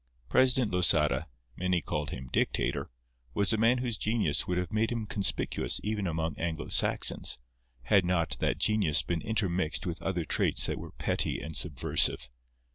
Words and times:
President 0.29 0.71
Losada—many 0.71 1.79
called 1.79 2.09
him 2.09 2.27
Dictator—was 2.33 3.53
a 3.53 3.57
man 3.57 3.77
whose 3.77 3.99
genius 3.99 4.47
would 4.47 4.57
have 4.57 4.73
made 4.73 4.91
him 4.91 5.05
conspicuous 5.05 5.79
even 5.83 6.07
among 6.07 6.35
Anglo 6.39 6.69
Saxons, 6.69 7.37
had 7.83 8.03
not 8.03 8.35
that 8.39 8.57
genius 8.57 9.03
been 9.03 9.21
intermixed 9.21 9.85
with 9.85 10.01
other 10.01 10.25
traits 10.25 10.65
that 10.65 10.79
were 10.79 10.91
petty 10.93 11.39
and 11.39 11.55
subversive. 11.55 12.31